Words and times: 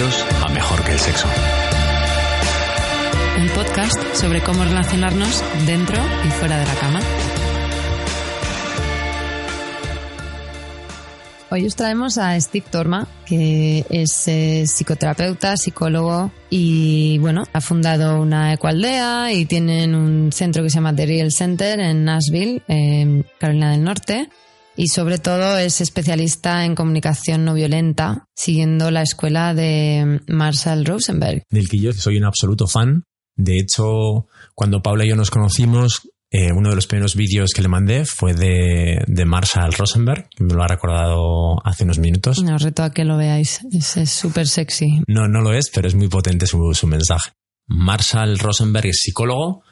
Bienvenidos 0.00 0.34
a 0.42 0.48
Mejor 0.48 0.82
que 0.82 0.92
el 0.92 0.98
Sexo. 0.98 1.28
Un 3.38 3.48
podcast 3.48 4.02
sobre 4.14 4.40
cómo 4.40 4.64
relacionarnos 4.64 5.44
dentro 5.66 6.02
y 6.26 6.30
fuera 6.30 6.58
de 6.58 6.64
la 6.64 6.74
cama. 6.76 7.00
Hoy 11.50 11.66
os 11.66 11.76
traemos 11.76 12.16
a 12.16 12.40
Steve 12.40 12.64
Torma, 12.70 13.08
que 13.26 13.84
es 13.90 14.26
eh, 14.28 14.64
psicoterapeuta, 14.66 15.58
psicólogo 15.58 16.32
y 16.48 17.18
bueno, 17.18 17.44
ha 17.52 17.60
fundado 17.60 18.22
una 18.22 18.54
ecualdea 18.54 19.34
y 19.34 19.44
tienen 19.44 19.94
un 19.94 20.32
centro 20.32 20.62
que 20.62 20.70
se 20.70 20.76
llama 20.76 20.96
The 20.96 21.04
Real 21.04 21.30
Center 21.30 21.78
en 21.78 22.06
Nashville, 22.06 22.62
en 22.68 23.26
Carolina 23.38 23.72
del 23.72 23.84
Norte. 23.84 24.30
Y 24.80 24.88
sobre 24.88 25.18
todo 25.18 25.58
es 25.58 25.82
especialista 25.82 26.64
en 26.64 26.74
comunicación 26.74 27.44
no 27.44 27.52
violenta, 27.52 28.24
siguiendo 28.34 28.90
la 28.90 29.02
escuela 29.02 29.52
de 29.52 30.22
Marshall 30.26 30.86
Rosenberg. 30.86 31.42
Del 31.50 31.68
que 31.68 31.78
yo 31.78 31.92
soy 31.92 32.16
un 32.16 32.24
absoluto 32.24 32.66
fan. 32.66 33.04
De 33.36 33.58
hecho, 33.58 34.26
cuando 34.54 34.80
Paula 34.80 35.04
y 35.04 35.10
yo 35.10 35.16
nos 35.16 35.30
conocimos, 35.30 36.08
eh, 36.30 36.50
uno 36.56 36.70
de 36.70 36.76
los 36.76 36.86
primeros 36.86 37.14
vídeos 37.14 37.50
que 37.54 37.60
le 37.60 37.68
mandé 37.68 38.06
fue 38.06 38.32
de, 38.32 39.04
de 39.06 39.24
Marshall 39.26 39.74
Rosenberg, 39.74 40.30
que 40.30 40.44
me 40.44 40.54
lo 40.54 40.62
ha 40.62 40.68
recordado 40.68 41.58
hace 41.62 41.84
unos 41.84 41.98
minutos. 41.98 42.38
Os 42.38 42.62
reto 42.62 42.82
a 42.82 42.90
que 42.90 43.04
lo 43.04 43.18
veáis, 43.18 43.60
es 43.70 44.10
súper 44.10 44.48
sexy. 44.48 45.02
No, 45.06 45.28
no 45.28 45.42
lo 45.42 45.52
es, 45.52 45.68
pero 45.68 45.88
es 45.88 45.94
muy 45.94 46.08
potente 46.08 46.46
su, 46.46 46.72
su 46.72 46.86
mensaje. 46.86 47.32
Marshall 47.66 48.38
Rosenberg 48.38 48.86
es 48.86 49.00
psicólogo, 49.02 49.62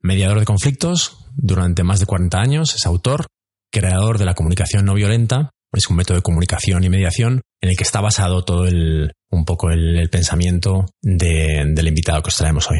mediador 0.00 0.40
de 0.40 0.44
conflictos 0.44 1.18
durante 1.36 1.84
más 1.84 2.00
de 2.00 2.06
40 2.06 2.36
años, 2.36 2.74
es 2.74 2.84
autor, 2.84 3.26
creador 3.70 4.18
de 4.18 4.24
la 4.24 4.34
comunicación 4.34 4.84
no 4.84 4.94
violenta, 4.94 5.50
es 5.72 5.88
un 5.88 5.96
método 5.96 6.16
de 6.16 6.22
comunicación 6.22 6.84
y 6.84 6.88
mediación 6.88 7.42
en 7.60 7.70
el 7.70 7.76
que 7.76 7.82
está 7.82 8.00
basado 8.00 8.44
todo 8.44 8.66
el, 8.66 9.12
un 9.30 9.44
poco 9.44 9.70
el, 9.70 9.98
el 9.98 10.08
pensamiento 10.08 10.86
de, 11.02 11.64
del 11.74 11.88
invitado 11.88 12.22
que 12.22 12.28
os 12.28 12.36
traemos 12.36 12.70
hoy. 12.70 12.78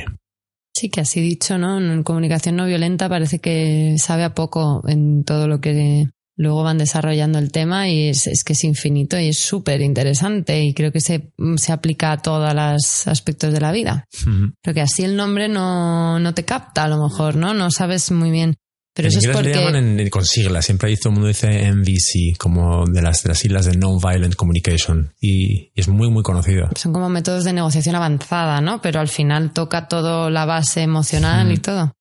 Sí, 0.75 0.91
que 0.91 1.01
así 1.01 1.21
dicho, 1.21 1.57
¿no? 1.57 1.79
En 1.79 2.03
comunicación 2.03 2.57
no 2.57 2.67
violenta 2.67 3.09
parece 3.09 3.39
que 3.39 3.97
sabe 3.99 4.25
a 4.25 4.35
poco 4.35 4.83
en 4.87 5.25
todo 5.25 5.49
lo 5.49 5.61
que 5.61 6.09
luego 6.37 6.63
van 6.63 6.77
desarrollando 6.77 7.39
el 7.39 7.51
tema 7.51 7.89
y 7.89 8.09
es, 8.09 8.27
es 8.27 8.45
que 8.45 8.53
es 8.53 8.63
infinito 8.63 9.19
y 9.19 9.29
es 9.29 9.39
súper 9.39 9.81
interesante 9.81 10.63
y 10.63 10.75
creo 10.75 10.93
que 10.93 11.01
se, 11.01 11.33
se 11.57 11.73
aplica 11.73 12.13
a 12.13 12.19
todos 12.19 12.53
los 12.55 13.07
aspectos 13.07 13.55
de 13.55 13.61
la 13.61 13.73
vida. 13.73 14.05
Ujú. 14.27 14.53
Pero 14.63 14.75
que 14.75 14.83
así 14.83 15.03
el 15.03 15.17
nombre 15.17 15.49
no, 15.49 16.19
no 16.19 16.35
te 16.35 16.45
capta 16.45 16.85
a 16.85 16.89
lo 16.89 17.03
mejor, 17.03 17.37
¿no? 17.37 17.55
No 17.55 17.71
sabes 17.71 18.11
muy 18.11 18.31
bien. 18.31 18.57
Pero 18.97 19.09
en 19.09 19.19
eso 19.19 19.29
es 19.31 19.37
porque... 19.37 19.51
le 19.51 19.55
llaman 19.55 19.77
en- 20.01 20.09
con 20.11 20.25
siglas, 20.25 20.65
siempre 20.65 20.89
ahí 20.89 20.97
todo 20.97 21.11
el 21.11 21.15
mundo 21.17 21.29
dice 21.29 21.71
MVC, 21.71 22.37
como 22.39 22.87
de 22.87 23.03
las, 23.03 23.23
de 23.23 23.29
las 23.29 23.39
siglas 23.39 23.67
de 23.67 23.77
Non-Violent 23.77 24.35
Communication, 24.35 25.13
y, 25.21 25.71
y 25.75 25.81
es 25.81 25.87
muy, 25.89 26.11
muy 26.11 26.23
conocido. 26.23 26.69
Son 26.75 26.93
como 26.95 27.09
métodos 27.11 27.45
de 27.45 27.53
negociación 27.53 27.95
avanzada, 27.95 28.61
¿no? 28.63 28.81
Pero 28.81 28.99
al 29.01 29.09
final 29.09 29.53
toca 29.53 29.87
todo 29.87 30.31
la 30.31 30.47
base 30.47 30.81
emocional 30.83 31.53
y 31.53 31.59
todo. 31.59 31.93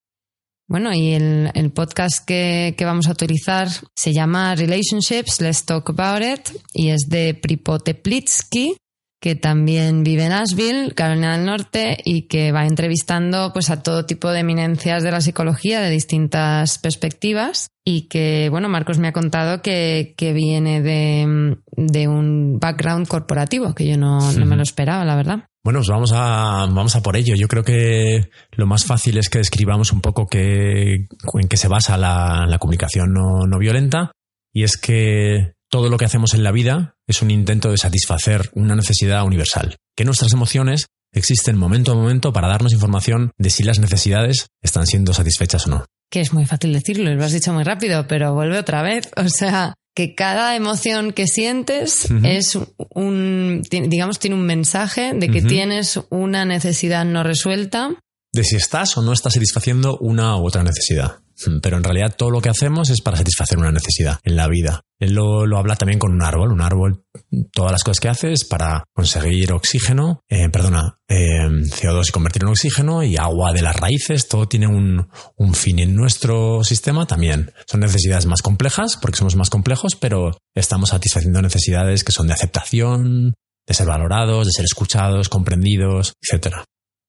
Bueno, 0.68 0.92
y 0.92 1.12
el, 1.12 1.50
el 1.54 1.70
podcast 1.70 2.24
que, 2.24 2.74
que 2.76 2.84
vamos 2.84 3.06
a 3.06 3.12
utilizar 3.12 3.68
se 3.94 4.12
llama 4.12 4.54
Relationships, 4.56 5.40
Let's 5.40 5.64
Talk 5.64 5.90
About 5.90 6.22
It, 6.24 6.56
y 6.72 6.88
es 6.88 7.02
de 7.08 7.34
Pripoteplitsky, 7.34 8.76
que 9.20 9.34
también 9.34 10.02
vive 10.02 10.24
en 10.24 10.32
Asheville, 10.32 10.92
Carolina 10.94 11.36
del 11.36 11.46
Norte, 11.46 11.96
y 12.04 12.28
que 12.28 12.52
va 12.52 12.66
entrevistando 12.66 13.52
pues 13.52 13.70
a 13.70 13.82
todo 13.82 14.06
tipo 14.06 14.30
de 14.30 14.40
eminencias 14.40 15.02
de 15.02 15.10
la 15.10 15.20
psicología 15.20 15.80
de 15.80 15.90
distintas 15.90 16.78
perspectivas. 16.78 17.68
Y 17.88 18.08
que, 18.08 18.48
bueno, 18.50 18.68
Marcos 18.68 18.98
me 18.98 19.08
ha 19.08 19.12
contado 19.12 19.62
que, 19.62 20.14
que 20.16 20.32
viene 20.32 20.82
de, 20.82 21.56
de 21.76 22.08
un 22.08 22.58
background 22.58 23.06
corporativo, 23.06 23.74
que 23.74 23.86
yo 23.86 23.96
no, 23.96 24.32
no 24.32 24.44
me 24.44 24.56
lo 24.56 24.62
esperaba, 24.62 25.04
la 25.04 25.14
verdad. 25.14 25.44
Bueno, 25.64 25.80
pues 25.80 25.88
vamos 25.88 26.12
a, 26.12 26.66
vamos 26.68 26.94
a 26.96 27.02
por 27.02 27.16
ello. 27.16 27.34
Yo 27.36 27.48
creo 27.48 27.64
que 27.64 28.28
lo 28.52 28.66
más 28.66 28.84
fácil 28.84 29.18
es 29.18 29.28
que 29.28 29.38
describamos 29.38 29.92
un 29.92 30.00
poco 30.00 30.26
qué, 30.26 30.94
en 30.94 31.48
qué 31.48 31.56
se 31.56 31.68
basa 31.68 31.96
la, 31.96 32.46
la 32.48 32.58
comunicación 32.58 33.12
no, 33.12 33.46
no 33.48 33.58
violenta. 33.58 34.12
Y 34.52 34.62
es 34.62 34.76
que 34.76 35.55
todo 35.70 35.88
lo 35.88 35.98
que 35.98 36.04
hacemos 36.04 36.34
en 36.34 36.42
la 36.42 36.52
vida 36.52 36.96
es 37.06 37.22
un 37.22 37.30
intento 37.30 37.70
de 37.70 37.78
satisfacer 37.78 38.50
una 38.54 38.76
necesidad 38.76 39.24
universal. 39.24 39.76
Que 39.96 40.04
nuestras 40.04 40.32
emociones 40.32 40.86
existen 41.12 41.56
momento 41.56 41.92
a 41.92 41.94
momento 41.94 42.32
para 42.32 42.48
darnos 42.48 42.72
información 42.72 43.30
de 43.38 43.50
si 43.50 43.62
las 43.62 43.78
necesidades 43.78 44.48
están 44.62 44.86
siendo 44.86 45.14
satisfechas 45.14 45.66
o 45.66 45.70
no. 45.70 45.84
que 46.10 46.20
es 46.20 46.32
muy 46.32 46.46
fácil 46.46 46.72
decirlo, 46.72 47.12
lo 47.12 47.24
has 47.24 47.32
dicho 47.32 47.52
muy 47.52 47.64
rápido, 47.64 48.06
pero 48.06 48.32
vuelve 48.32 48.58
otra 48.58 48.82
vez. 48.82 49.08
O 49.16 49.28
sea, 49.28 49.74
que 49.96 50.14
cada 50.14 50.54
emoción 50.54 51.12
que 51.12 51.26
sientes 51.26 52.08
es 52.22 52.58
un, 52.90 53.62
digamos, 53.70 54.18
tiene 54.18 54.36
un 54.36 54.44
mensaje 54.44 55.14
de 55.14 55.30
que 55.30 55.40
tienes 55.40 55.98
una 56.10 56.44
necesidad 56.44 57.04
no 57.06 57.22
resuelta. 57.22 57.96
de 58.32 58.44
si 58.44 58.56
estás 58.56 58.96
o 58.98 59.02
no 59.02 59.14
estás 59.14 59.32
satisfaciendo 59.32 59.96
una 59.96 60.36
u 60.36 60.46
otra 60.46 60.62
necesidad. 60.62 61.20
Mm, 61.46 61.58
Pero 61.60 61.76
en 61.76 61.84
realidad 61.84 62.14
todo 62.16 62.30
lo 62.30 62.40
que 62.40 62.48
hacemos 62.48 62.90
es 62.90 63.00
para 63.00 63.16
satisfacer 63.16 63.58
una 63.58 63.72
necesidad 63.72 64.18
en 64.22 64.36
la 64.36 64.48
vida. 64.48 64.82
Él 64.98 65.12
lo, 65.12 65.46
lo 65.46 65.58
habla 65.58 65.76
también 65.76 65.98
con 65.98 66.12
un 66.12 66.22
árbol. 66.22 66.52
Un 66.52 66.62
árbol, 66.62 67.04
todas 67.52 67.72
las 67.72 67.84
cosas 67.84 68.00
que 68.00 68.08
hace 68.08 68.32
es 68.32 68.44
para 68.44 68.84
conseguir 68.94 69.52
oxígeno, 69.52 70.20
eh, 70.28 70.48
perdona, 70.48 70.98
eh, 71.08 71.48
CO2 71.48 72.08
y 72.08 72.12
convertirlo 72.12 72.48
en 72.48 72.52
oxígeno 72.52 73.02
y 73.02 73.16
agua 73.16 73.52
de 73.52 73.62
las 73.62 73.76
raíces. 73.76 74.28
Todo 74.28 74.48
tiene 74.48 74.66
un, 74.66 75.08
un 75.36 75.54
fin 75.54 75.78
en 75.80 75.94
nuestro 75.94 76.64
sistema 76.64 77.06
también. 77.06 77.52
Son 77.66 77.80
necesidades 77.80 78.26
más 78.26 78.40
complejas 78.40 78.96
porque 78.96 79.18
somos 79.18 79.36
más 79.36 79.50
complejos, 79.50 79.96
pero 79.96 80.38
estamos 80.54 80.90
satisfaciendo 80.90 81.42
necesidades 81.42 82.04
que 82.04 82.12
son 82.12 82.26
de 82.28 82.32
aceptación, 82.32 83.34
de 83.66 83.74
ser 83.74 83.86
valorados, 83.86 84.46
de 84.46 84.52
ser 84.52 84.64
escuchados, 84.64 85.28
comprendidos, 85.28 86.14
etcétera. 86.22 86.64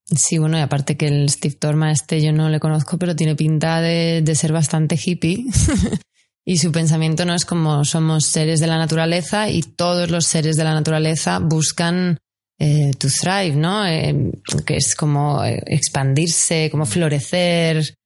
Sí, 0.10 0.38
bueno, 0.38 0.58
y 0.58 0.62
aparte 0.62 0.96
que 0.96 1.08
el 1.08 1.30
Steve 1.30 1.56
Torma 1.56 1.92
este 1.92 2.22
yo 2.22 2.32
no 2.32 2.50
le 2.50 2.60
conozco, 2.60 2.98
pero 2.98 3.16
tiene 3.16 3.36
pinta 3.36 3.82
de, 3.82 4.22
de 4.24 4.36
ser 4.36 4.54
bastante 4.54 4.98
hippie. 5.04 5.46
y 6.46 6.58
su 6.58 6.72
pensamiento 6.72 7.26
no 7.26 7.34
es 7.34 7.44
como 7.44 7.84
somos 7.84 8.26
seres 8.26 8.62
de 8.62 8.68
la 8.68 8.78
naturaleza 8.78 9.50
y 9.50 9.62
todos 9.62 10.10
los 10.10 10.26
seres 10.26 10.56
de 10.56 10.64
la 10.64 10.74
naturaleza 10.74 11.40
buscan 11.40 12.18
eh, 12.60 12.92
to 12.98 13.08
thrive, 13.10 13.56
¿no? 13.56 13.86
Eh, 13.86 14.32
que 14.66 14.78
es 14.78 14.96
como 14.96 15.44
eh, 15.44 15.62
expandirse, 15.68 16.70
como 16.72 16.86
florecer. 16.86 17.97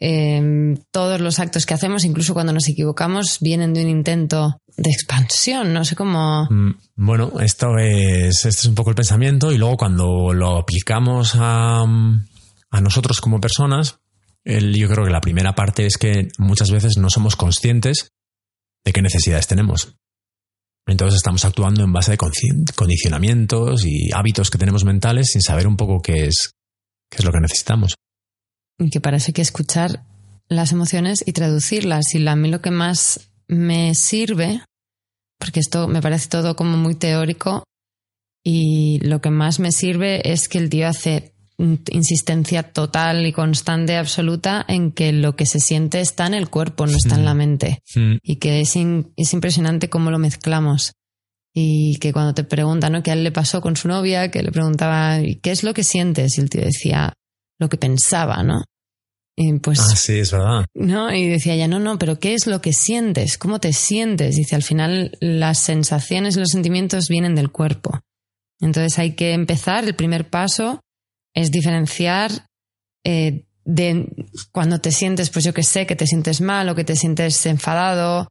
Eh, 0.00 0.74
todos 0.90 1.20
los 1.20 1.38
actos 1.38 1.64
que 1.64 1.74
hacemos, 1.74 2.04
incluso 2.04 2.34
cuando 2.34 2.52
nos 2.52 2.68
equivocamos, 2.68 3.38
vienen 3.40 3.72
de 3.72 3.82
un 3.82 3.90
intento 3.90 4.58
de 4.76 4.90
expansión. 4.90 5.72
No 5.72 5.84
sé 5.84 5.96
cómo. 5.96 6.46
Mm, 6.50 6.74
Bueno, 6.96 7.32
esto 7.40 7.78
es, 7.78 8.44
este 8.44 8.48
es 8.48 8.64
un 8.66 8.74
poco 8.74 8.90
el 8.90 8.96
pensamiento 8.96 9.52
y 9.52 9.58
luego 9.58 9.76
cuando 9.76 10.32
lo 10.32 10.58
aplicamos 10.58 11.34
a, 11.36 11.82
a 11.82 12.80
nosotros 12.80 13.20
como 13.20 13.40
personas, 13.40 13.98
yo 14.44 14.88
creo 14.88 15.04
que 15.04 15.10
la 15.10 15.20
primera 15.20 15.54
parte 15.54 15.86
es 15.86 15.98
que 15.98 16.28
muchas 16.38 16.70
veces 16.70 16.98
no 16.98 17.10
somos 17.10 17.34
conscientes 17.34 18.12
de 18.84 18.92
qué 18.92 19.02
necesidades 19.02 19.46
tenemos. 19.48 19.96
Entonces 20.86 21.16
estamos 21.16 21.44
actuando 21.44 21.82
en 21.82 21.92
base 21.92 22.12
de 22.12 22.18
condicionamientos 22.76 23.84
y 23.84 24.12
hábitos 24.14 24.50
que 24.50 24.58
tenemos 24.58 24.84
mentales 24.84 25.30
sin 25.32 25.42
saber 25.42 25.66
un 25.66 25.76
poco 25.76 26.00
qué 26.00 26.26
es, 26.26 26.52
qué 27.10 27.18
es 27.18 27.24
lo 27.24 27.32
que 27.32 27.40
necesitamos. 27.40 27.96
Que 28.78 29.00
hay 29.08 29.32
que 29.32 29.42
escuchar 29.42 30.04
las 30.48 30.72
emociones 30.72 31.22
y 31.26 31.32
traducirlas. 31.32 32.14
Y 32.14 32.26
a 32.26 32.36
mí 32.36 32.48
lo 32.50 32.60
que 32.60 32.70
más 32.70 33.30
me 33.48 33.94
sirve, 33.94 34.62
porque 35.38 35.60
esto 35.60 35.88
me 35.88 36.02
parece 36.02 36.28
todo 36.28 36.56
como 36.56 36.76
muy 36.76 36.94
teórico, 36.94 37.64
y 38.44 39.00
lo 39.00 39.20
que 39.20 39.30
más 39.30 39.58
me 39.58 39.72
sirve 39.72 40.30
es 40.32 40.48
que 40.48 40.58
el 40.58 40.70
tío 40.70 40.86
hace 40.88 41.32
mm, 41.58 41.74
insistencia 41.90 42.62
total 42.62 43.26
y 43.26 43.32
constante, 43.32 43.96
absoluta, 43.96 44.64
en 44.68 44.92
que 44.92 45.12
lo 45.12 45.34
que 45.34 45.46
se 45.46 45.58
siente 45.58 46.00
está 46.00 46.26
en 46.26 46.34
el 46.34 46.48
cuerpo, 46.48 46.86
no 46.86 46.96
está 46.96 47.16
en 47.16 47.24
la 47.24 47.34
mente. 47.34 47.80
Mm, 47.96 48.16
Y 48.22 48.36
que 48.36 48.60
es, 48.60 48.76
in- 48.76 49.12
es 49.16 49.32
impresionante 49.32 49.88
cómo 49.88 50.10
lo 50.10 50.18
mezclamos. 50.18 50.92
Y 51.58 51.96
que 51.96 52.12
cuando 52.12 52.34
te 52.34 52.44
preguntan, 52.44 52.92
¿no? 52.92 53.02
Que 53.02 53.10
a 53.10 53.14
él 53.14 53.24
le 53.24 53.32
pasó 53.32 53.60
con 53.62 53.76
su 53.76 53.88
novia, 53.88 54.30
que 54.30 54.42
le 54.42 54.52
preguntaba, 54.52 55.20
"¿Y 55.22 55.36
¿qué 55.36 55.50
es 55.50 55.64
lo 55.64 55.72
que 55.72 55.82
sientes? 55.84 56.36
Y 56.36 56.42
el 56.42 56.50
tío 56.50 56.60
decía, 56.62 57.14
lo 57.58 57.68
que 57.70 57.78
pensaba, 57.78 58.42
¿no? 58.42 58.62
Y 59.38 59.52
pues, 59.58 59.80
Ah, 59.80 59.96
sí, 59.96 60.18
es 60.20 60.32
verdad. 60.32 60.64
¿no? 60.74 61.14
Y 61.14 61.28
decía 61.28 61.54
ella, 61.54 61.68
no, 61.68 61.78
no, 61.78 61.98
pero 61.98 62.18
¿qué 62.18 62.32
es 62.34 62.46
lo 62.46 62.62
que 62.62 62.72
sientes? 62.72 63.36
¿Cómo 63.36 63.60
te 63.60 63.72
sientes? 63.74 64.36
Dice, 64.36 64.56
al 64.56 64.62
final 64.62 65.16
las 65.20 65.58
sensaciones 65.58 66.36
y 66.36 66.40
los 66.40 66.48
sentimientos 66.48 67.08
vienen 67.08 67.34
del 67.34 67.50
cuerpo. 67.50 68.00
Entonces 68.60 68.98
hay 68.98 69.12
que 69.12 69.32
empezar, 69.34 69.84
el 69.84 69.94
primer 69.94 70.30
paso 70.30 70.80
es 71.34 71.50
diferenciar 71.50 72.30
eh, 73.04 73.44
de 73.66 74.08
cuando 74.52 74.78
te 74.80 74.90
sientes, 74.90 75.28
pues 75.28 75.44
yo 75.44 75.52
que 75.52 75.62
sé, 75.62 75.86
que 75.86 75.96
te 75.96 76.06
sientes 76.06 76.40
mal 76.40 76.68
o 76.70 76.74
que 76.74 76.84
te 76.84 76.96
sientes 76.96 77.44
enfadado, 77.44 78.28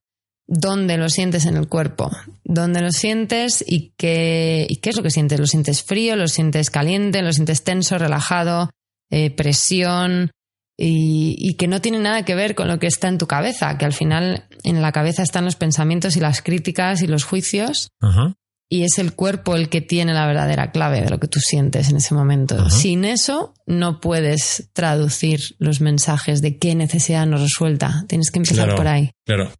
dónde 0.48 0.98
lo 0.98 1.10
sientes 1.10 1.46
en 1.46 1.56
el 1.58 1.68
cuerpo, 1.68 2.10
dónde 2.44 2.82
lo 2.82 2.92
sientes 2.92 3.64
y 3.68 3.94
qué, 3.98 4.66
y 4.68 4.78
qué 4.78 4.90
es 4.90 4.98
lo 4.98 5.04
que 5.04 5.12
sientes. 5.12 5.40
¿Lo 5.40 5.46
sientes 5.46 5.84
frío? 5.84 6.16
¿Lo 6.16 6.28
sientes 6.28 6.72
caliente? 6.72 7.22
¿Lo 7.22 7.32
sientes 7.32 7.64
tenso, 7.64 8.00
relajado? 8.00 8.72
eh, 9.12 9.30
presión? 9.30 10.32
Y, 10.78 11.36
y 11.40 11.54
que 11.54 11.68
no 11.68 11.80
tiene 11.80 12.00
nada 12.00 12.26
que 12.26 12.36
ver 12.36 12.54
con 12.54 12.68
lo 12.68 12.80
que 12.80 12.88
está 12.88 13.08
en 13.08 13.18
tu 13.18 13.28
cabeza, 13.28 13.78
que 13.78 13.86
al 13.86 13.94
final 13.94 14.48
en 14.64 14.82
la 14.82 14.92
cabeza 14.92 15.24
están 15.24 15.46
los 15.46 15.56
pensamientos 15.56 16.18
y 16.18 16.20
las 16.20 16.42
críticas 16.42 17.02
y 17.02 17.08
los 17.08 17.24
juicios 17.24 17.92
Ajá. 18.02 18.34
y 18.70 18.84
es 18.84 19.00
el 19.00 19.14
cuerpo 19.14 19.56
el 19.56 19.70
que 19.70 19.80
tiene 19.80 20.14
la 20.14 20.28
verdadera 20.28 20.72
clave 20.72 21.02
de 21.02 21.10
lo 21.10 21.20
que 21.20 21.30
tú 21.30 21.40
sientes 21.40 21.90
en 21.90 21.98
ese 21.98 22.14
momento. 22.14 22.70
Sin 22.70 23.06
eso 23.06 23.54
no 23.66 24.02
puedes 24.02 24.70
traducir 24.74 25.40
los 25.60 25.80
mensajes 25.80 26.42
de 26.42 26.58
qué 26.58 26.76
necesidad 26.76 27.26
nos 27.26 27.42
resuelta. 27.42 28.04
Tienes 28.10 28.30
que 28.30 28.40
empezar 28.40 28.76
por 28.76 28.88
ahí. 28.88 29.12
Claro. 29.26 29.54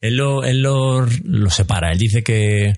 Él 0.00 0.16
lo, 0.18 0.44
él 0.44 0.62
lo, 0.62 1.04
lo 1.24 1.50
separa. 1.50 1.90
Él 1.90 1.98
dice 1.98 2.22
que 2.22 2.74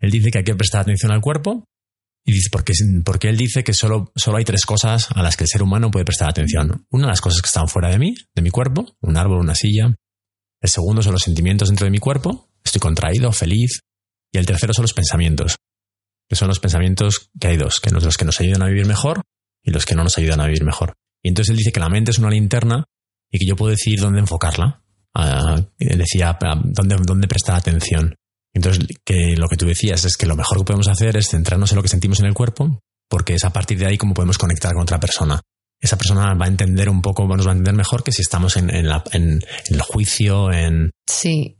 él 0.00 0.10
dice 0.10 0.30
que 0.30 0.38
hay 0.38 0.44
que 0.44 0.54
prestar 0.54 0.80
atención 0.80 1.12
al 1.12 1.20
cuerpo 1.20 1.64
y 2.24 2.32
dice, 2.32 2.48
porque, 2.52 2.72
porque 3.04 3.28
él 3.28 3.36
dice 3.36 3.64
que 3.64 3.74
solo, 3.74 4.12
solo 4.14 4.36
hay 4.36 4.44
tres 4.44 4.64
cosas 4.64 5.08
a 5.10 5.22
las 5.22 5.36
que 5.36 5.44
el 5.44 5.48
ser 5.48 5.62
humano 5.62 5.90
puede 5.90 6.04
prestar 6.04 6.28
atención. 6.28 6.86
Una, 6.90 7.08
las 7.08 7.20
cosas 7.20 7.42
que 7.42 7.46
están 7.46 7.66
fuera 7.66 7.88
de 7.88 7.98
mí, 7.98 8.14
de 8.34 8.42
mi 8.42 8.50
cuerpo, 8.50 8.96
un 9.00 9.16
árbol, 9.16 9.40
una 9.40 9.54
silla. 9.54 9.94
El 10.60 10.68
segundo 10.70 11.02
son 11.02 11.12
los 11.12 11.22
sentimientos 11.22 11.68
dentro 11.68 11.84
de 11.84 11.90
mi 11.90 11.98
cuerpo, 11.98 12.48
estoy 12.64 12.80
contraído, 12.80 13.32
feliz. 13.32 13.80
Y 14.32 14.38
el 14.38 14.46
tercero 14.46 14.72
son 14.72 14.84
los 14.84 14.94
pensamientos, 14.94 15.56
que 16.28 16.36
son 16.36 16.48
los 16.48 16.60
pensamientos 16.60 17.30
que 17.38 17.48
hay 17.48 17.56
dos, 17.56 17.80
que 17.80 17.90
los 17.90 18.16
que 18.16 18.24
nos 18.24 18.40
ayudan 18.40 18.62
a 18.62 18.66
vivir 18.66 18.86
mejor 18.86 19.22
y 19.62 19.72
los 19.72 19.84
que 19.84 19.94
no 19.94 20.04
nos 20.04 20.16
ayudan 20.16 20.40
a 20.40 20.46
vivir 20.46 20.64
mejor. 20.64 20.94
Y 21.22 21.28
entonces 21.28 21.50
él 21.50 21.56
dice 21.56 21.72
que 21.72 21.80
la 21.80 21.88
mente 21.88 22.12
es 22.12 22.18
una 22.18 22.30
linterna 22.30 22.84
y 23.30 23.38
que 23.38 23.46
yo 23.46 23.56
puedo 23.56 23.70
decidir 23.70 24.00
dónde 24.00 24.20
enfocarla. 24.20 24.84
Ah, 25.14 25.60
decía 25.78 26.38
dónde, 26.64 26.96
dónde 27.04 27.28
prestar 27.28 27.56
atención. 27.56 28.14
Entonces, 28.54 28.86
que 29.04 29.34
lo 29.36 29.48
que 29.48 29.56
tú 29.56 29.66
decías 29.66 30.04
es 30.04 30.16
que 30.16 30.26
lo 30.26 30.36
mejor 30.36 30.58
que 30.58 30.64
podemos 30.64 30.88
hacer 30.88 31.16
es 31.16 31.28
centrarnos 31.28 31.72
en 31.72 31.76
lo 31.76 31.82
que 31.82 31.88
sentimos 31.88 32.20
en 32.20 32.26
el 32.26 32.34
cuerpo, 32.34 32.80
porque 33.08 33.34
es 33.34 33.44
a 33.44 33.52
partir 33.52 33.78
de 33.78 33.86
ahí 33.86 33.98
como 33.98 34.14
podemos 34.14 34.38
conectar 34.38 34.72
con 34.72 34.82
otra 34.82 35.00
persona. 35.00 35.40
Esa 35.80 35.96
persona 35.96 36.34
va 36.34 36.44
a 36.44 36.48
entender 36.48 36.88
un 36.88 37.02
poco, 37.02 37.26
nos 37.26 37.46
va 37.46 37.50
a 37.50 37.54
entender 37.54 37.74
mejor 37.74 38.04
que 38.04 38.12
si 38.12 38.22
estamos 38.22 38.56
en, 38.56 38.70
en, 38.70 39.40
el 39.68 39.80
juicio, 39.80 40.52
en... 40.52 40.92
Sí, 41.08 41.56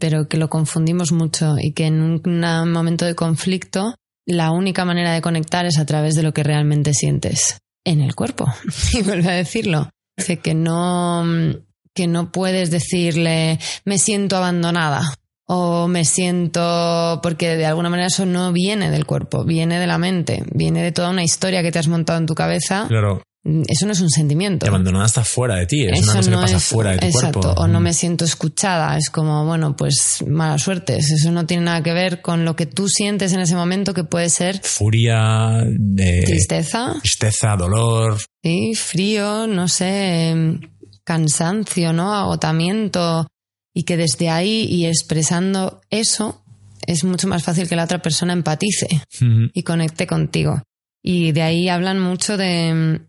pero 0.00 0.28
que 0.28 0.38
lo 0.38 0.48
confundimos 0.48 1.12
mucho 1.12 1.56
y 1.60 1.72
que 1.72 1.86
en 1.86 2.00
un 2.00 2.72
momento 2.72 3.04
de 3.04 3.14
conflicto 3.14 3.94
la 4.24 4.50
única 4.50 4.84
manera 4.84 5.12
de 5.12 5.20
conectar 5.20 5.66
es 5.66 5.78
a 5.78 5.84
través 5.84 6.14
de 6.14 6.22
lo 6.22 6.32
que 6.32 6.42
realmente 6.42 6.94
sientes 6.94 7.58
en 7.84 8.00
el 8.00 8.14
cuerpo. 8.14 8.46
Y 8.94 9.02
vuelvo 9.02 9.28
a 9.28 9.34
decirlo. 9.34 9.90
Dice 10.16 10.38
que 10.38 10.54
no, 10.54 11.22
que 11.94 12.06
no 12.06 12.32
puedes 12.32 12.70
decirle 12.70 13.58
me 13.84 13.98
siento 13.98 14.38
abandonada 14.38 15.02
o 15.46 15.86
me 15.88 16.04
siento 16.04 17.20
porque 17.22 17.56
de 17.56 17.66
alguna 17.66 17.88
manera 17.88 18.08
eso 18.08 18.26
no 18.26 18.52
viene 18.52 18.90
del 18.90 19.06
cuerpo, 19.06 19.44
viene 19.44 19.78
de 19.78 19.86
la 19.86 19.98
mente, 19.98 20.42
viene 20.52 20.82
de 20.82 20.92
toda 20.92 21.10
una 21.10 21.22
historia 21.22 21.62
que 21.62 21.72
te 21.72 21.78
has 21.78 21.88
montado 21.88 22.18
en 22.18 22.26
tu 22.26 22.34
cabeza. 22.34 22.86
Claro. 22.88 23.22
Eso 23.68 23.86
no 23.86 23.92
es 23.92 24.00
un 24.00 24.10
sentimiento. 24.10 24.64
Te 24.64 24.70
abandonada 24.70 25.06
está 25.06 25.22
fuera 25.22 25.54
de 25.54 25.66
ti, 25.66 25.84
es 25.84 26.02
una 26.02 26.16
cosa 26.16 26.30
que 26.30 26.36
pasa 26.36 26.58
fuera 26.58 26.90
de 26.90 26.98
tu 26.98 27.06
exacto, 27.06 27.54
O 27.58 27.68
no 27.68 27.78
me 27.78 27.92
siento 27.92 28.24
escuchada, 28.24 28.98
es 28.98 29.08
como, 29.08 29.46
bueno, 29.46 29.76
pues 29.76 30.24
mala 30.26 30.58
suerte. 30.58 30.96
Eso 30.96 31.30
no 31.30 31.46
tiene 31.46 31.62
nada 31.62 31.80
que 31.80 31.92
ver 31.92 32.22
con 32.22 32.44
lo 32.44 32.56
que 32.56 32.66
tú 32.66 32.88
sientes 32.88 33.32
en 33.34 33.38
ese 33.38 33.54
momento, 33.54 33.94
que 33.94 34.02
puede 34.02 34.30
ser. 34.30 34.60
Furia, 34.64 35.62
de 35.64 36.22
tristeza. 36.26 36.96
Tristeza, 36.98 37.54
dolor. 37.56 38.18
Sí, 38.42 38.74
frío, 38.74 39.46
no 39.46 39.68
sé, 39.68 40.58
cansancio, 41.04 41.92
¿no? 41.92 42.12
Agotamiento 42.14 43.28
y 43.76 43.82
que 43.82 43.98
desde 43.98 44.30
ahí 44.30 44.66
y 44.70 44.86
expresando 44.86 45.82
eso 45.90 46.42
es 46.86 47.04
mucho 47.04 47.28
más 47.28 47.44
fácil 47.44 47.68
que 47.68 47.76
la 47.76 47.84
otra 47.84 48.00
persona 48.00 48.32
empatice 48.32 48.88
y 49.52 49.62
conecte 49.64 50.06
contigo. 50.06 50.62
Y 51.02 51.32
de 51.32 51.42
ahí 51.42 51.68
hablan 51.68 52.00
mucho 52.00 52.38
de, 52.38 53.02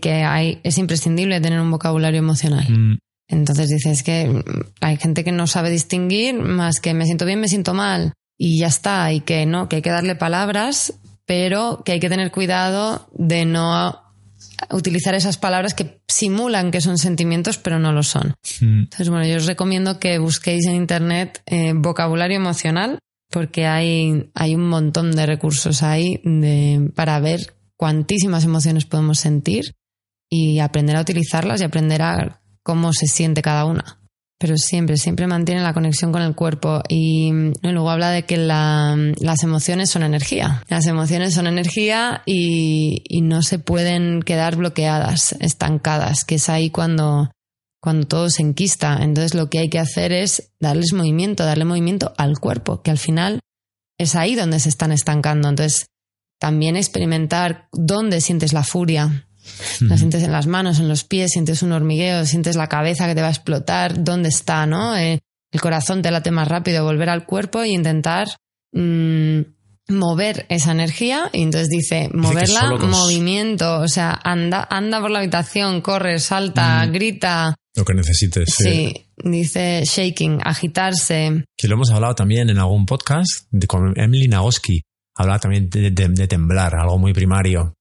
que 0.00 0.12
hay, 0.12 0.60
es 0.62 0.78
imprescindible 0.78 1.42
tener 1.42 1.60
un 1.60 1.70
vocabulario 1.70 2.20
emocional. 2.20 2.66
Mm. 2.70 2.98
Entonces 3.28 3.68
dices 3.68 4.02
que 4.02 4.42
hay 4.80 4.96
gente 4.96 5.24
que 5.24 5.32
no 5.32 5.46
sabe 5.46 5.68
distinguir 5.68 6.36
más 6.36 6.80
que 6.80 6.94
me 6.94 7.04
siento 7.04 7.26
bien, 7.26 7.40
me 7.40 7.48
siento 7.48 7.74
mal 7.74 8.14
y 8.38 8.58
ya 8.58 8.68
está, 8.68 9.12
y 9.12 9.20
que 9.20 9.44
no, 9.44 9.68
que 9.68 9.76
hay 9.76 9.82
que 9.82 9.90
darle 9.90 10.14
palabras, 10.14 10.94
pero 11.26 11.82
que 11.84 11.92
hay 11.92 12.00
que 12.00 12.08
tener 12.08 12.32
cuidado 12.32 13.10
de 13.12 13.44
no 13.44 14.03
utilizar 14.70 15.14
esas 15.14 15.38
palabras 15.38 15.74
que 15.74 16.00
simulan 16.08 16.70
que 16.70 16.80
son 16.80 16.98
sentimientos, 16.98 17.58
pero 17.58 17.78
no 17.78 17.92
lo 17.92 18.02
son. 18.02 18.34
Hmm. 18.60 18.80
Entonces, 18.80 19.08
bueno, 19.08 19.26
yo 19.26 19.36
os 19.36 19.46
recomiendo 19.46 19.98
que 19.98 20.18
busquéis 20.18 20.66
en 20.66 20.76
Internet 20.76 21.42
eh, 21.46 21.72
vocabulario 21.74 22.36
emocional, 22.36 22.98
porque 23.30 23.66
hay, 23.66 24.30
hay 24.34 24.54
un 24.54 24.68
montón 24.68 25.12
de 25.12 25.26
recursos 25.26 25.82
ahí 25.82 26.20
de, 26.24 26.90
para 26.94 27.18
ver 27.20 27.54
cuantísimas 27.76 28.44
emociones 28.44 28.84
podemos 28.84 29.18
sentir 29.18 29.74
y 30.30 30.60
aprender 30.60 30.96
a 30.96 31.00
utilizarlas 31.00 31.60
y 31.60 31.64
aprender 31.64 32.02
a 32.02 32.40
cómo 32.62 32.92
se 32.92 33.06
siente 33.06 33.42
cada 33.42 33.64
una 33.64 34.03
pero 34.44 34.58
siempre, 34.58 34.98
siempre 34.98 35.26
mantiene 35.26 35.62
la 35.62 35.72
conexión 35.72 36.12
con 36.12 36.20
el 36.20 36.34
cuerpo. 36.34 36.82
Y, 36.86 37.32
luego 37.62 37.88
habla 37.88 38.10
de 38.10 38.26
que 38.26 38.36
las 38.36 39.42
emociones 39.42 39.88
son 39.88 40.02
energía. 40.02 40.62
Las 40.68 40.84
emociones 40.84 41.32
son 41.32 41.46
energía 41.46 42.20
y, 42.26 43.22
no 43.22 43.40
se 43.40 43.58
pueden 43.58 44.20
quedar 44.20 44.56
bloqueadas, 44.56 45.34
estancadas, 45.40 46.26
que 46.26 46.34
es 46.34 46.50
ahí 46.50 46.68
cuando, 46.68 47.30
cuando 47.80 48.06
todo 48.06 48.28
se 48.28 48.42
enquista. 48.42 48.98
Entonces 49.00 49.32
lo 49.34 49.48
que 49.48 49.60
hay 49.60 49.70
que 49.70 49.78
hacer 49.78 50.12
es 50.12 50.52
darles 50.60 50.92
movimiento, 50.92 51.46
darle 51.46 51.64
movimiento 51.64 52.12
al 52.18 52.38
cuerpo, 52.38 52.82
que 52.82 52.90
al 52.90 52.98
final 52.98 53.40
es 53.96 54.14
ahí 54.14 54.34
donde 54.34 54.60
se 54.60 54.68
están 54.68 54.92
estancando. 54.92 55.48
Entonces 55.48 55.86
también 56.38 56.76
experimentar 56.76 57.68
dónde 57.72 58.20
sientes 58.20 58.52
la 58.52 58.62
furia, 58.62 59.26
la 59.80 59.96
sientes 59.96 60.22
en 60.22 60.32
las 60.32 60.46
manos, 60.46 60.78
en 60.78 60.88
los 60.88 61.04
pies, 61.04 61.32
sientes 61.32 61.62
un 61.62 61.72
hormigueo, 61.72 62.24
sientes 62.24 62.56
la 62.56 62.68
cabeza 62.68 63.06
que 63.06 63.14
te 63.14 63.20
va 63.20 63.28
a 63.28 63.30
explotar, 63.30 64.02
¿dónde 64.02 64.28
está, 64.28 64.66
no? 64.66 64.96
Eh, 64.96 65.20
el 65.52 65.60
corazón 65.60 66.02
te 66.02 66.10
late 66.10 66.30
más 66.30 66.48
rápido, 66.48 66.84
volver 66.84 67.08
al 67.08 67.26
cuerpo 67.26 67.62
e 67.62 67.68
intentar 67.68 68.26
mm, 68.72 69.40
mover 69.88 70.46
esa 70.48 70.72
energía. 70.72 71.30
Y 71.32 71.42
entonces 71.42 71.68
dice, 71.68 72.08
moverla, 72.12 72.70
movimiento, 72.80 73.80
o 73.80 73.88
sea, 73.88 74.18
anda, 74.24 74.66
anda 74.68 75.00
por 75.00 75.10
la 75.10 75.20
habitación, 75.20 75.80
corre, 75.80 76.18
salta, 76.18 76.84
mm. 76.84 76.92
grita. 76.92 77.54
Lo 77.76 77.84
que 77.84 77.94
necesites. 77.94 78.52
Sí. 78.56 78.92
dice 79.16 79.82
shaking, 79.84 80.40
agitarse. 80.44 81.44
Que 81.56 81.68
lo 81.68 81.74
hemos 81.74 81.90
hablado 81.90 82.14
también 82.14 82.50
en 82.50 82.58
algún 82.58 82.86
podcast 82.86 83.46
con 83.68 83.92
Emily 83.96 84.28
Nagoski. 84.28 84.82
Hablaba 85.16 85.38
también 85.38 85.70
de 85.70 86.26
temblar, 86.26 86.74
algo 86.74 86.98
muy 86.98 87.12
primario 87.12 87.74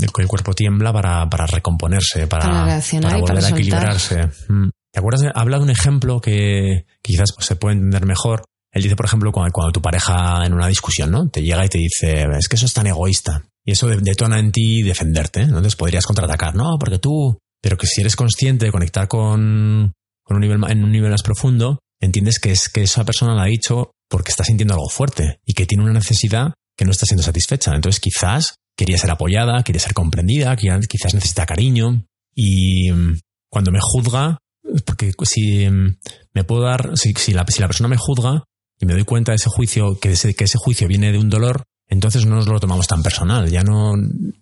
el 0.00 0.28
cuerpo 0.28 0.54
tiembla 0.54 0.92
para, 0.92 1.28
para 1.28 1.46
recomponerse, 1.46 2.26
para, 2.26 2.44
para, 2.44 3.18
volver 3.18 3.44
a 3.44 3.48
equilibrarse. 3.48 4.28
Mm. 4.48 4.68
¿Te 4.92 5.00
acuerdas? 5.00 5.22
Habla 5.34 5.58
de 5.58 5.64
un 5.64 5.70
ejemplo 5.70 6.20
que, 6.20 6.86
quizás 7.02 7.32
pues, 7.34 7.46
se 7.46 7.56
puede 7.56 7.76
entender 7.76 8.06
mejor. 8.06 8.44
Él 8.72 8.82
dice, 8.82 8.96
por 8.96 9.06
ejemplo, 9.06 9.32
cuando, 9.32 9.52
cuando, 9.52 9.72
tu 9.72 9.82
pareja 9.82 10.44
en 10.44 10.52
una 10.52 10.68
discusión, 10.68 11.10
¿no? 11.10 11.28
Te 11.28 11.42
llega 11.42 11.64
y 11.64 11.68
te 11.68 11.78
dice, 11.78 12.26
es 12.38 12.48
que 12.48 12.56
eso 12.56 12.66
es 12.66 12.72
tan 12.72 12.86
egoísta. 12.86 13.44
Y 13.64 13.72
eso 13.72 13.88
detona 13.88 14.38
en 14.38 14.52
ti 14.52 14.82
defenderte. 14.82 15.42
Entonces 15.42 15.76
podrías 15.76 16.06
contraatacar, 16.06 16.54
no, 16.54 16.78
porque 16.78 16.98
tú. 16.98 17.38
Pero 17.60 17.76
que 17.76 17.86
si 17.86 18.00
eres 18.00 18.14
consciente 18.14 18.66
de 18.66 18.72
conectar 18.72 19.08
con, 19.08 19.92
con 20.22 20.36
un 20.36 20.40
nivel, 20.40 20.60
en 20.68 20.84
un 20.84 20.92
nivel 20.92 21.10
más 21.10 21.22
profundo, 21.22 21.80
entiendes 22.00 22.38
que, 22.38 22.52
es, 22.52 22.68
que 22.68 22.82
esa 22.82 23.04
persona 23.04 23.34
lo 23.34 23.40
ha 23.40 23.46
dicho 23.46 23.90
porque 24.08 24.30
está 24.30 24.44
sintiendo 24.44 24.74
algo 24.74 24.88
fuerte 24.88 25.40
y 25.44 25.54
que 25.54 25.66
tiene 25.66 25.82
una 25.82 25.94
necesidad 25.94 26.52
que 26.76 26.84
no 26.84 26.92
está 26.92 27.06
siendo 27.06 27.22
satisfecha. 27.22 27.74
Entonces 27.74 28.00
quizás 28.00 28.56
quería 28.76 28.98
ser 28.98 29.10
apoyada, 29.10 29.62
quería 29.62 29.80
ser 29.80 29.94
comprendida, 29.94 30.54
quizás 30.56 31.14
necesita 31.14 31.46
cariño. 31.46 32.04
Y 32.34 32.90
mm, 32.92 33.18
cuando 33.48 33.72
me 33.72 33.80
juzga, 33.80 34.38
porque 34.84 35.12
si 35.24 35.68
mm, 35.68 35.96
me 36.34 36.44
puedo 36.44 36.62
dar, 36.62 36.92
si, 36.96 37.32
la, 37.32 37.44
persona 37.44 37.88
me 37.88 37.96
juzga 37.96 38.44
y 38.78 38.86
me 38.86 38.92
doy 38.92 39.04
cuenta 39.04 39.32
de 39.32 39.36
ese 39.36 39.48
juicio, 39.48 39.98
que 39.98 40.12
ese, 40.12 40.34
que 40.34 40.44
ese 40.44 40.58
juicio 40.58 40.86
viene 40.86 41.10
de 41.10 41.18
un 41.18 41.30
dolor, 41.30 41.64
entonces 41.88 42.26
no 42.26 42.36
nos 42.36 42.46
lo 42.46 42.60
tomamos 42.60 42.86
tan 42.86 43.02
personal. 43.02 43.48
Ya 43.48 43.62
no 43.62 43.94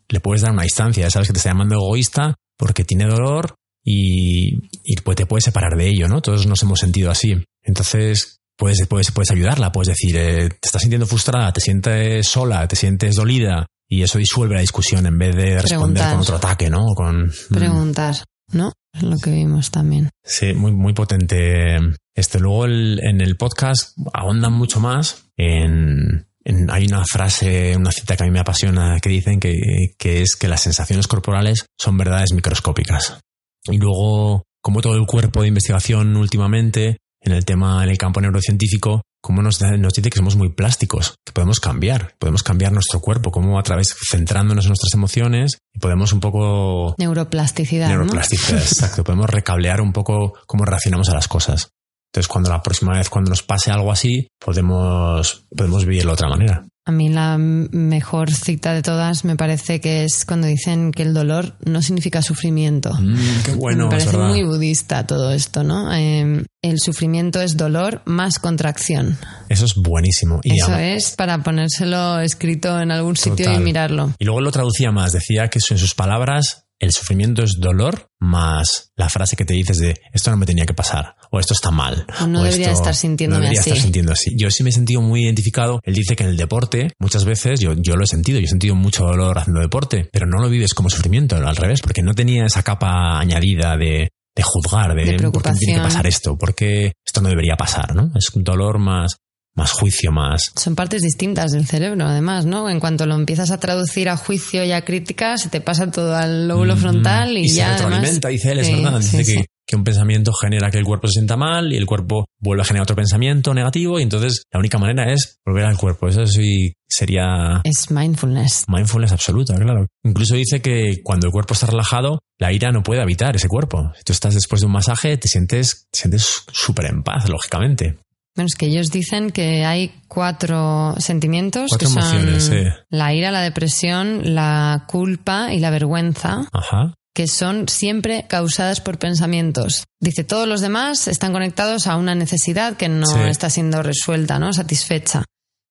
le 0.08 0.20
puedes 0.20 0.42
dar 0.42 0.52
una 0.52 0.64
distancia, 0.64 1.08
sabes 1.10 1.28
que 1.28 1.34
te 1.34 1.38
está 1.38 1.50
llamando 1.50 1.76
egoísta 1.76 2.34
porque 2.56 2.84
tiene 2.84 3.06
dolor 3.06 3.54
y, 3.84 4.56
pues 5.04 5.16
te 5.16 5.26
puedes 5.26 5.44
separar 5.44 5.76
de 5.76 5.88
ello, 5.88 6.08
¿no? 6.08 6.22
Todos 6.22 6.46
nos 6.46 6.62
hemos 6.62 6.80
sentido 6.80 7.10
así. 7.10 7.34
Entonces, 7.62 8.40
puedes, 8.56 8.86
puedes, 8.88 9.12
puedes 9.12 9.30
ayudarla, 9.30 9.72
puedes 9.72 9.88
decir, 9.88 10.16
eh, 10.16 10.48
te 10.48 10.66
estás 10.66 10.80
sintiendo 10.80 11.06
frustrada, 11.06 11.52
te 11.52 11.60
sientes 11.60 12.26
sola, 12.26 12.66
te 12.66 12.76
sientes 12.76 13.16
dolida, 13.16 13.66
y 13.88 14.02
eso 14.02 14.18
disuelve 14.18 14.54
la 14.54 14.60
discusión 14.60 15.06
en 15.06 15.18
vez 15.18 15.36
de 15.36 15.60
responder 15.60 16.10
con 16.10 16.20
otro 16.20 16.36
ataque, 16.36 16.70
¿no? 16.70 16.86
Con, 16.94 17.26
mm. 17.26 17.54
Preguntar, 17.54 18.16
¿no? 18.52 18.72
Es 18.92 19.02
lo 19.02 19.18
que 19.18 19.30
vimos 19.30 19.70
también. 19.70 20.10
Sí, 20.22 20.54
muy, 20.54 20.72
muy 20.72 20.92
potente. 20.92 21.78
Este, 22.14 22.38
luego 22.38 22.66
en 22.66 23.20
el 23.20 23.36
podcast 23.36 23.96
ahondan 24.12 24.52
mucho 24.52 24.80
más 24.80 25.26
en, 25.36 26.26
hay 26.68 26.86
una 26.86 27.04
frase, 27.04 27.76
una 27.76 27.90
cita 27.90 28.16
que 28.16 28.22
a 28.22 28.26
mí 28.26 28.32
me 28.32 28.40
apasiona 28.40 28.98
que 29.00 29.08
dicen 29.08 29.40
que, 29.40 29.94
que, 29.98 30.22
es 30.22 30.36
que 30.36 30.48
las 30.48 30.62
sensaciones 30.62 31.08
corporales 31.08 31.66
son 31.78 31.96
verdades 31.96 32.32
microscópicas. 32.32 33.18
Y 33.64 33.78
luego, 33.78 34.44
como 34.60 34.80
todo 34.80 34.96
el 34.96 35.06
cuerpo 35.06 35.42
de 35.42 35.48
investigación 35.48 36.16
últimamente, 36.16 36.98
en 37.24 37.32
el 37.32 37.44
tema, 37.44 37.82
en 37.82 37.90
el 37.90 37.98
campo 37.98 38.20
neurocientífico, 38.20 39.02
cómo 39.22 39.42
nos, 39.42 39.60
nos, 39.60 39.94
dice 39.94 40.10
que 40.10 40.18
somos 40.18 40.36
muy 40.36 40.50
plásticos, 40.50 41.14
que 41.24 41.32
podemos 41.32 41.58
cambiar, 41.58 42.14
podemos 42.18 42.42
cambiar 42.42 42.72
nuestro 42.72 43.00
cuerpo, 43.00 43.30
cómo 43.30 43.58
a 43.58 43.62
través, 43.62 43.96
centrándonos 44.10 44.66
en 44.66 44.68
nuestras 44.70 44.92
emociones, 44.94 45.58
podemos 45.80 46.12
un 46.12 46.20
poco... 46.20 46.94
Neuroplasticidad. 46.98 47.88
Neuroplasticidad, 47.88 48.60
exacto. 48.62 49.02
Podemos 49.02 49.30
recablear 49.30 49.80
un 49.80 49.92
poco 49.92 50.34
cómo 50.46 50.64
reaccionamos 50.64 51.08
a 51.08 51.14
las 51.14 51.28
cosas. 51.28 51.70
Entonces, 52.12 52.28
cuando 52.28 52.50
la 52.50 52.62
próxima 52.62 52.96
vez, 52.98 53.08
cuando 53.08 53.30
nos 53.30 53.42
pase 53.42 53.70
algo 53.72 53.90
así, 53.90 54.28
podemos, 54.38 55.46
podemos 55.56 55.84
vivirlo 55.84 56.10
de 56.10 56.14
otra 56.14 56.28
manera. 56.28 56.64
A 56.86 56.92
mí 56.92 57.08
la 57.08 57.38
mejor 57.38 58.30
cita 58.30 58.74
de 58.74 58.82
todas 58.82 59.24
me 59.24 59.36
parece 59.36 59.80
que 59.80 60.04
es 60.04 60.26
cuando 60.26 60.46
dicen 60.46 60.92
que 60.92 61.02
el 61.02 61.14
dolor 61.14 61.56
no 61.64 61.80
significa 61.80 62.20
sufrimiento. 62.20 62.92
Mm, 62.92 63.16
qué 63.42 63.52
bueno. 63.52 63.84
me 63.84 63.90
parece 63.92 64.18
muy 64.18 64.42
budista 64.42 65.06
todo 65.06 65.32
esto, 65.32 65.64
¿no? 65.64 65.94
Eh, 65.94 66.44
el 66.62 66.78
sufrimiento 66.78 67.40
es 67.40 67.56
dolor 67.56 68.02
más 68.04 68.38
contracción. 68.38 69.16
Eso 69.48 69.64
es 69.64 69.76
buenísimo. 69.76 70.40
Y 70.42 70.58
Eso 70.58 70.74
es 70.76 71.12
para 71.16 71.42
ponérselo 71.42 72.20
escrito 72.20 72.78
en 72.78 72.90
algún 72.90 73.16
sitio 73.16 73.46
Total. 73.46 73.62
y 73.62 73.64
mirarlo. 73.64 74.12
Y 74.18 74.26
luego 74.26 74.42
lo 74.42 74.52
traducía 74.52 74.92
más, 74.92 75.12
decía 75.12 75.48
que 75.48 75.60
en 75.70 75.78
sus 75.78 75.94
palabras 75.94 76.66
el 76.84 76.92
sufrimiento 76.92 77.42
es 77.42 77.54
dolor 77.58 78.10
más 78.20 78.92
la 78.96 79.08
frase 79.08 79.36
que 79.36 79.44
te 79.44 79.54
dices 79.54 79.78
de 79.78 79.94
esto 80.12 80.30
no 80.30 80.36
me 80.36 80.46
tenía 80.46 80.66
que 80.66 80.74
pasar 80.74 81.16
o 81.30 81.40
esto 81.40 81.54
está 81.54 81.70
mal. 81.70 82.06
O 82.20 82.26
no 82.26 82.42
debería 82.42 82.68
esto 82.68 82.80
estar 82.80 82.94
sintiéndome 82.94 83.38
no 83.38 83.42
debería 83.42 83.60
así. 83.60 83.70
estar 83.70 83.82
sintiendo 83.82 84.12
así. 84.12 84.30
Yo 84.38 84.50
sí 84.50 84.62
me 84.62 84.70
he 84.70 84.72
sentido 84.72 85.00
muy 85.02 85.24
identificado. 85.24 85.80
Él 85.82 85.94
dice 85.94 86.14
que 86.14 86.22
en 86.22 86.30
el 86.30 86.36
deporte 86.36 86.92
muchas 86.98 87.24
veces 87.24 87.60
yo, 87.60 87.74
yo 87.74 87.96
lo 87.96 88.04
he 88.04 88.06
sentido, 88.06 88.38
yo 88.38 88.44
he 88.44 88.48
sentido 88.48 88.74
mucho 88.74 89.04
dolor 89.04 89.38
haciendo 89.38 89.60
deporte, 89.60 90.08
pero 90.12 90.26
no 90.26 90.40
lo 90.40 90.48
vives 90.48 90.74
como 90.74 90.90
sufrimiento, 90.90 91.36
al 91.36 91.56
revés, 91.56 91.80
porque 91.80 92.02
no 92.02 92.14
tenía 92.14 92.46
esa 92.46 92.62
capa 92.62 93.18
añadida 93.18 93.76
de, 93.76 94.10
de 94.34 94.42
juzgar, 94.42 94.94
de, 94.94 95.04
De 95.04 95.30
por 95.30 95.42
qué 95.42 95.52
tiene 95.58 95.78
que 95.78 95.84
pasar 95.84 96.06
esto, 96.06 96.36
por 96.36 96.54
qué 96.54 96.92
esto 97.04 97.20
no 97.20 97.28
debería 97.28 97.56
pasar, 97.56 97.94
¿no? 97.94 98.10
Es 98.14 98.30
un 98.34 98.44
dolor 98.44 98.78
más, 98.78 99.16
más 99.54 99.70
juicio, 99.72 100.10
más... 100.12 100.52
Son 100.56 100.74
partes 100.74 101.02
distintas 101.02 101.52
del 101.52 101.66
cerebro, 101.66 102.04
además, 102.06 102.44
¿no? 102.46 102.68
En 102.68 102.80
cuanto 102.80 103.06
lo 103.06 103.14
empiezas 103.14 103.50
a 103.50 103.58
traducir 103.60 104.08
a 104.08 104.16
juicio 104.16 104.64
y 104.64 104.72
a 104.72 104.84
crítica, 104.84 105.36
se 105.36 105.48
te 105.48 105.60
pasa 105.60 105.90
todo 105.90 106.14
al 106.16 106.48
lóbulo 106.48 106.74
Mm, 106.76 106.78
frontal 106.78 107.38
y, 107.38 107.48
se 107.48 107.56
ya. 107.58 107.74
además- 107.74 107.82
retroalimenta, 107.84 108.28
dice 108.28 108.52
él, 108.52 108.58
es 108.60 108.66
Sí, 108.66 108.74
verdad. 108.74 108.98
Dice 109.00 109.10
sí, 109.24 109.32
que, 109.34 109.40
sí. 109.40 109.44
que 109.66 109.76
un 109.76 109.84
pensamiento 109.84 110.32
genera 110.32 110.70
que 110.70 110.78
el 110.78 110.84
cuerpo 110.84 111.06
se 111.06 111.12
sienta 111.12 111.36
mal 111.36 111.72
y 111.72 111.76
el 111.76 111.86
cuerpo 111.86 112.26
vuelve 112.40 112.62
a 112.62 112.64
generar 112.64 112.82
otro 112.82 112.96
pensamiento 112.96 113.54
negativo 113.54 113.98
y 114.00 114.02
entonces 114.02 114.42
la 114.52 114.58
única 114.58 114.78
manera 114.78 115.12
es 115.12 115.38
volver 115.46 115.64
al 115.64 115.76
cuerpo. 115.78 116.08
Eso 116.08 116.26
sí 116.26 116.72
sería 116.88 117.60
Es 117.64 117.90
mindfulness. 117.90 118.64
mindfulness 118.68 119.12
absoluta, 119.12 119.54
claro. 119.54 119.86
Incluso 120.04 120.34
dice 120.34 120.60
que 120.60 121.00
cuando 121.02 121.26
el 121.26 121.32
cuerpo 121.32 121.54
está 121.54 121.66
relajado, 121.66 122.18
la 122.38 122.52
ira 122.52 122.72
no 122.72 122.82
puede 122.82 123.00
habitar 123.00 123.36
ese 123.36 123.48
cuerpo. 123.48 123.92
Si 123.96 124.02
tú 124.04 124.12
estás 124.12 124.34
después 124.34 124.60
de 124.60 124.66
un 124.66 124.72
masaje, 124.72 125.16
te 125.16 125.28
sientes 125.28 125.86
te 125.90 126.00
sientes 126.00 126.42
súper 126.52 126.86
en 126.86 127.02
paz, 127.02 127.28
lógicamente. 127.28 127.98
Bueno, 128.36 128.46
es 128.46 128.54
que 128.56 128.66
ellos 128.66 128.90
dicen 128.90 129.30
que 129.30 129.64
hay 129.64 129.92
cuatro 130.08 130.94
sentimientos 130.98 131.70
Cuatro 131.70 131.88
que 131.88 131.94
son 132.02 132.40
sí. 132.40 132.64
la 132.90 133.14
ira, 133.14 133.30
la 133.30 133.40
depresión, 133.42 134.34
la 134.34 134.84
culpa 134.88 135.52
y 135.52 135.60
la 135.60 135.70
vergüenza, 135.70 136.48
Ajá. 136.52 136.94
que 137.14 137.28
son 137.28 137.68
siempre 137.68 138.26
causadas 138.28 138.80
por 138.80 138.98
pensamientos. 138.98 139.84
Dice, 140.00 140.24
todos 140.24 140.48
los 140.48 140.60
demás 140.60 141.06
están 141.06 141.32
conectados 141.32 141.86
a 141.86 141.96
una 141.96 142.16
necesidad 142.16 142.76
que 142.76 142.88
no 142.88 143.06
Sí. 143.06 143.20
está 143.28 143.50
siendo 143.50 143.82
resuelta, 143.84 144.40
¿no? 144.40 144.52
Satisfecha. 144.52 145.24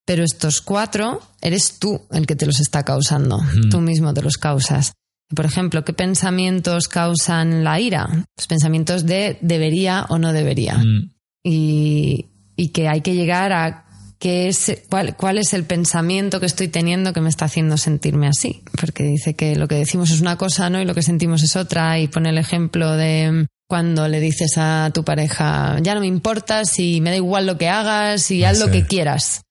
Pero 0.05 0.24
estos 0.24 0.62
cuatro, 0.62 1.22
eres 1.41 1.79
tú 1.79 2.01
el 2.12 2.25
que 2.27 2.36
te 2.38 2.46
los 2.46 2.60
está 2.62 2.84
causando. 2.84 3.39
Tú 3.72 3.79
mismo 3.82 4.13
te 4.13 4.22
los 4.22 4.38
causas. 4.38 4.93
Por 5.36 5.46
ejemplo, 5.46 5.84
¿qué 5.84 5.93
pensamientos 5.93 6.88
causan 6.88 7.63
la 7.63 7.79
ira? 7.79 8.08
Pues 8.36 8.48
pensamientos 8.48 9.05
de 9.05 9.38
debería 9.41 10.05
o 10.10 10.17
no 10.20 10.32
debería 10.34 10.77
Mm, 10.77 11.12
y, 11.43 12.25
y 12.55 12.69
que 12.69 12.88
hay 12.88 13.01
que 13.01 13.15
llegar 13.15 13.51
a 13.51 13.86
qué 14.19 14.48
es, 14.48 14.83
cuál, 14.89 15.17
cuál 15.17 15.38
es 15.38 15.53
el 15.53 15.65
pensamiento 15.65 16.39
que 16.39 16.45
estoy 16.45 16.69
teniendo 16.69 17.12
que 17.13 17.22
me 17.22 17.29
está 17.29 17.45
haciendo 17.45 17.77
sentirme 17.77 18.27
así. 18.27 18.63
Porque 18.79 19.03
dice 19.03 19.36
que 19.36 19.55
lo 19.55 19.67
que 19.67 19.75
decimos 19.75 20.12
es 20.12 20.22
una 20.22 20.38
cosa, 20.38 20.69
¿no? 20.69 20.81
Y 20.81 20.86
lo 20.86 20.95
que 20.95 21.03
sentimos 21.03 21.43
es 21.43 21.55
otra. 21.55 22.00
Y 22.00 22.07
pone 22.07 22.29
el 22.29 22.38
ejemplo 22.38 22.95
de 22.95 23.48
cuando 23.67 24.07
le 24.07 24.19
dices 24.19 24.57
a 24.57 24.91
tu 24.93 25.03
pareja, 25.03 25.77
ya 25.81 25.93
no 25.93 26.00
me 26.00 26.07
importa 26.07 26.63
si 26.63 27.01
me 27.01 27.10
da 27.10 27.15
igual 27.17 27.48
lo 27.48 27.57
que 27.57 27.69
hagas 27.69 28.31
y 28.31 28.43
haz 28.43 28.60
lo 28.60 28.72
que 28.72 28.86
quieras. 28.86 29.42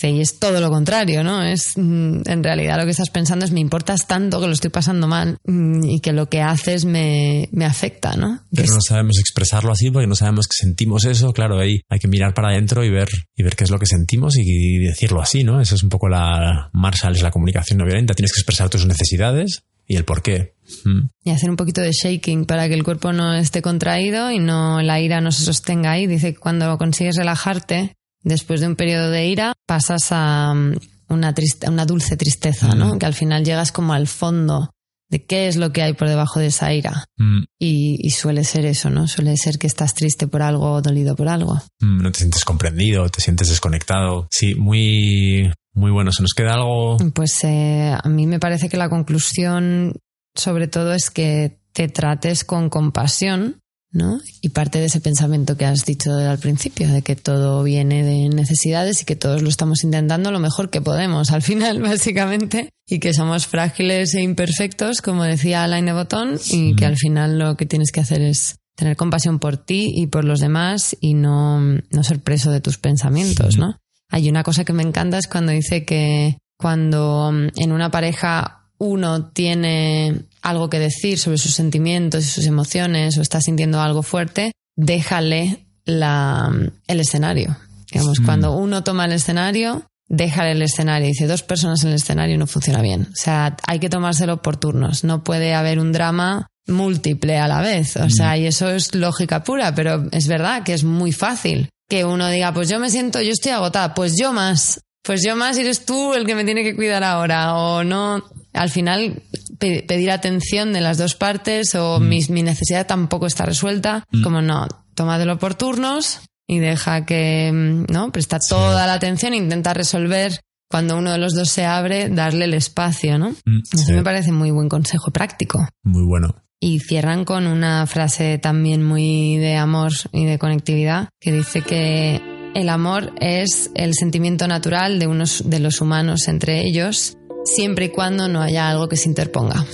Y 0.00 0.20
es 0.20 0.38
todo 0.38 0.60
lo 0.60 0.70
contrario, 0.70 1.24
¿no? 1.24 1.42
Es 1.42 1.72
mm, 1.76 2.22
en 2.24 2.44
realidad 2.44 2.78
lo 2.78 2.84
que 2.84 2.92
estás 2.92 3.10
pensando 3.10 3.44
es 3.44 3.50
me 3.50 3.60
importas 3.60 4.06
tanto 4.06 4.40
que 4.40 4.46
lo 4.46 4.52
estoy 4.52 4.70
pasando 4.70 5.08
mal 5.08 5.38
mm, 5.44 5.84
y 5.84 6.00
que 6.00 6.12
lo 6.12 6.28
que 6.28 6.40
haces 6.40 6.84
me, 6.84 7.48
me 7.52 7.64
afecta, 7.64 8.16
¿no? 8.16 8.40
Pero 8.54 8.72
no 8.74 8.80
sabemos 8.80 9.18
expresarlo 9.18 9.72
así 9.72 9.90
porque 9.90 10.06
no 10.06 10.14
sabemos 10.14 10.46
que 10.46 10.54
sentimos 10.56 11.04
eso. 11.04 11.32
Claro, 11.32 11.58
ahí 11.58 11.80
hay 11.88 11.98
que 11.98 12.08
mirar 12.08 12.32
para 12.32 12.50
adentro 12.50 12.84
y 12.84 12.90
ver, 12.90 13.08
y 13.36 13.42
ver 13.42 13.56
qué 13.56 13.64
es 13.64 13.70
lo 13.70 13.78
que 13.78 13.86
sentimos 13.86 14.36
y, 14.36 14.78
decirlo 14.78 15.20
así, 15.20 15.42
¿no? 15.42 15.60
Eso 15.60 15.74
es 15.74 15.82
un 15.82 15.88
poco 15.88 16.08
la 16.08 16.70
Marshall, 16.72 17.16
es 17.16 17.22
la 17.22 17.30
comunicación 17.30 17.78
no 17.78 17.84
violenta. 17.84 18.14
Tienes 18.14 18.32
que 18.32 18.40
expresar 18.40 18.68
tus 18.68 18.86
necesidades 18.86 19.62
y 19.86 19.96
el 19.96 20.04
por 20.04 20.22
qué. 20.22 20.54
Mm. 20.84 21.08
y 21.24 21.30
hacer 21.30 21.48
un 21.48 21.56
poquito 21.56 21.80
de 21.80 21.92
shaking 21.92 22.44
para 22.44 22.68
que 22.68 22.74
el 22.74 22.84
cuerpo 22.84 23.14
no 23.14 23.32
esté 23.32 23.62
contraído 23.62 24.30
y 24.30 24.38
no 24.38 24.82
la 24.82 25.00
ira 25.00 25.22
no 25.22 25.32
se 25.32 25.44
sostenga 25.44 25.92
ahí. 25.92 26.06
Dice 26.06 26.34
que 26.34 26.38
cuando 26.38 26.76
consigues 26.76 27.16
relajarte, 27.16 27.94
después 28.28 28.60
de 28.60 28.66
un 28.68 28.76
periodo 28.76 29.10
de 29.10 29.26
ira, 29.26 29.52
pasas 29.66 30.08
a 30.12 30.52
um, 30.52 30.74
una, 31.08 31.34
triste- 31.34 31.68
una 31.68 31.84
dulce 31.86 32.16
tristeza, 32.16 32.74
¿no? 32.74 32.94
Mm. 32.94 32.98
Que 32.98 33.06
al 33.06 33.14
final 33.14 33.44
llegas 33.44 33.72
como 33.72 33.92
al 33.94 34.06
fondo 34.06 34.70
de 35.10 35.24
qué 35.24 35.48
es 35.48 35.56
lo 35.56 35.72
que 35.72 35.82
hay 35.82 35.94
por 35.94 36.06
debajo 36.06 36.38
de 36.38 36.48
esa 36.48 36.72
ira. 36.74 37.06
Mm. 37.16 37.44
Y, 37.58 38.06
y 38.06 38.10
suele 38.10 38.44
ser 38.44 38.66
eso, 38.66 38.90
¿no? 38.90 39.08
Suele 39.08 39.36
ser 39.38 39.58
que 39.58 39.66
estás 39.66 39.94
triste 39.94 40.26
por 40.26 40.42
algo 40.42 40.70
o 40.72 40.82
dolido 40.82 41.16
por 41.16 41.28
algo. 41.28 41.54
Mm, 41.80 42.02
no 42.02 42.12
te 42.12 42.18
sientes 42.18 42.44
comprendido, 42.44 43.08
te 43.08 43.22
sientes 43.22 43.48
desconectado. 43.48 44.28
Sí, 44.30 44.54
muy, 44.54 45.50
muy 45.72 45.90
bueno. 45.90 46.12
¿Se 46.12 46.20
nos 46.22 46.34
queda 46.34 46.54
algo? 46.54 46.98
Pues 47.14 47.42
eh, 47.44 47.96
a 48.02 48.08
mí 48.08 48.26
me 48.26 48.38
parece 48.38 48.68
que 48.68 48.76
la 48.76 48.90
conclusión, 48.90 49.94
sobre 50.34 50.68
todo, 50.68 50.92
es 50.92 51.10
que 51.10 51.58
te 51.72 51.88
trates 51.88 52.44
con 52.44 52.68
compasión, 52.68 53.60
¿no? 53.90 54.20
Y 54.40 54.50
parte 54.50 54.78
de 54.78 54.86
ese 54.86 55.00
pensamiento 55.00 55.56
que 55.56 55.64
has 55.64 55.84
dicho 55.84 56.12
al 56.12 56.38
principio, 56.38 56.88
de 56.88 57.02
que 57.02 57.16
todo 57.16 57.62
viene 57.62 58.04
de 58.04 58.28
necesidades 58.28 59.02
y 59.02 59.04
que 59.04 59.16
todos 59.16 59.42
lo 59.42 59.48
estamos 59.48 59.84
intentando 59.84 60.30
lo 60.30 60.40
mejor 60.40 60.70
que 60.70 60.80
podemos, 60.80 61.30
al 61.30 61.42
final, 61.42 61.80
básicamente, 61.82 62.70
y 62.86 63.00
que 63.00 63.14
somos 63.14 63.46
frágiles 63.46 64.14
e 64.14 64.22
imperfectos, 64.22 65.00
como 65.00 65.24
decía 65.24 65.64
Alain 65.64 65.86
Botón, 65.86 66.38
y 66.50 66.74
que 66.74 66.86
al 66.86 66.96
final 66.96 67.38
lo 67.38 67.56
que 67.56 67.66
tienes 67.66 67.92
que 67.92 68.00
hacer 68.00 68.22
es 68.22 68.56
tener 68.76 68.96
compasión 68.96 69.40
por 69.40 69.56
ti 69.56 69.92
y 69.94 70.06
por 70.06 70.24
los 70.24 70.38
demás 70.38 70.96
y 71.00 71.14
no, 71.14 71.60
no 71.60 72.02
ser 72.04 72.20
preso 72.20 72.52
de 72.52 72.60
tus 72.60 72.78
pensamientos, 72.78 73.58
¿no? 73.58 73.76
Hay 74.08 74.28
una 74.28 74.42
cosa 74.42 74.64
que 74.64 74.72
me 74.72 74.84
encanta 74.84 75.18
es 75.18 75.26
cuando 75.26 75.52
dice 75.52 75.84
que 75.84 76.38
cuando 76.56 77.30
mm, 77.32 77.48
en 77.56 77.72
una 77.72 77.90
pareja 77.90 78.67
uno 78.78 79.26
tiene 79.30 80.22
algo 80.42 80.70
que 80.70 80.78
decir 80.78 81.18
sobre 81.18 81.38
sus 81.38 81.52
sentimientos 81.54 82.24
y 82.24 82.28
sus 82.28 82.46
emociones 82.46 83.18
o 83.18 83.22
está 83.22 83.40
sintiendo 83.40 83.80
algo 83.80 84.02
fuerte, 84.02 84.52
déjale 84.76 85.66
la, 85.84 86.50
mm, 86.50 86.70
el 86.86 87.00
escenario. 87.00 87.56
Digamos, 87.90 88.20
Mm. 88.20 88.24
cuando 88.24 88.52
uno 88.56 88.84
toma 88.84 89.06
el 89.06 89.12
escenario, 89.12 89.84
déjale 90.08 90.52
el 90.52 90.62
escenario. 90.62 91.08
Dice, 91.08 91.26
dos 91.26 91.42
personas 91.42 91.82
en 91.82 91.90
el 91.90 91.96
escenario 91.96 92.38
no 92.38 92.46
funciona 92.46 92.80
bien. 92.82 93.08
O 93.10 93.16
sea, 93.16 93.56
hay 93.66 93.78
que 93.78 93.88
tomárselo 93.88 94.42
por 94.42 94.56
turnos. 94.56 95.04
No 95.04 95.24
puede 95.24 95.54
haber 95.54 95.78
un 95.78 95.92
drama 95.92 96.46
múltiple 96.66 97.38
a 97.38 97.48
la 97.48 97.60
vez. 97.62 97.96
O 97.96 98.10
sea, 98.10 98.36
y 98.36 98.46
eso 98.46 98.70
es 98.70 98.94
lógica 98.94 99.42
pura, 99.42 99.74
pero 99.74 100.06
es 100.12 100.28
verdad 100.28 100.62
que 100.62 100.74
es 100.74 100.84
muy 100.84 101.12
fácil 101.12 101.70
que 101.88 102.04
uno 102.04 102.28
diga, 102.28 102.52
pues 102.52 102.68
yo 102.68 102.78
me 102.78 102.90
siento, 102.90 103.22
yo 103.22 103.32
estoy 103.32 103.52
agotada, 103.52 103.94
pues 103.94 104.14
yo 104.20 104.34
más, 104.34 104.80
pues 105.02 105.22
yo 105.24 105.34
más 105.34 105.56
eres 105.56 105.86
tú 105.86 106.12
el 106.12 106.26
que 106.26 106.34
me 106.34 106.44
tiene 106.44 106.62
que 106.62 106.76
cuidar 106.76 107.02
ahora, 107.02 107.54
o 107.54 107.82
no. 107.82 108.22
Al 108.52 108.70
final, 108.70 109.22
pe- 109.58 109.84
pedir 109.86 110.10
atención 110.10 110.72
de 110.72 110.80
las 110.80 110.98
dos 110.98 111.14
partes, 111.14 111.74
o 111.74 112.00
mi, 112.00 112.20
mi 112.30 112.42
necesidad 112.42 112.86
tampoco 112.86 113.26
está 113.26 113.44
resuelta, 113.46 114.04
como 114.22 114.40
no, 114.42 114.66
tómatelo 114.94 115.38
por 115.38 115.54
turnos 115.54 116.20
y 116.46 116.58
deja 116.58 117.04
que, 117.04 117.50
mm, 117.52 117.92
¿no? 117.92 118.10
Presta 118.10 118.38
toda 118.38 118.86
la 118.86 118.94
atención 118.94 119.32
e 119.34 119.36
intenta 119.36 119.74
resolver. 119.74 120.40
Cuando 120.70 120.98
uno 120.98 121.12
de 121.12 121.18
los 121.18 121.34
dos 121.34 121.48
se 121.48 121.64
abre, 121.64 122.08
darle 122.10 122.44
el 122.46 122.54
espacio, 122.54 123.18
¿no? 123.18 123.30
Mm, 123.30 123.60
Eso 123.72 123.84
sí. 123.86 123.92
me 123.92 124.02
parece 124.02 124.32
muy 124.32 124.50
buen 124.50 124.68
consejo 124.68 125.10
práctico. 125.10 125.66
Muy 125.82 126.04
bueno. 126.06 126.34
Y 126.60 126.80
cierran 126.80 127.24
con 127.24 127.46
una 127.46 127.86
frase 127.86 128.38
también 128.38 128.82
muy 128.84 129.36
de 129.36 129.56
amor 129.56 129.92
y 130.12 130.24
de 130.24 130.38
conectividad 130.38 131.08
que 131.20 131.32
dice 131.32 131.62
que 131.62 132.20
el 132.54 132.68
amor 132.70 133.12
es 133.20 133.70
el 133.76 133.94
sentimiento 133.94 134.48
natural 134.48 134.98
de 134.98 135.06
unos 135.06 135.48
de 135.48 135.60
los 135.60 135.80
humanos 135.80 136.26
entre 136.26 136.66
ellos, 136.66 137.16
siempre 137.54 137.86
y 137.86 137.88
cuando 137.90 138.28
no 138.28 138.40
haya 138.42 138.68
algo 138.68 138.88
que 138.88 138.96
se 138.96 139.08
interponga. 139.08 139.64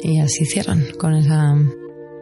Y 0.00 0.20
así 0.20 0.44
cierran 0.46 0.84
con 0.98 1.14
esa 1.14 1.54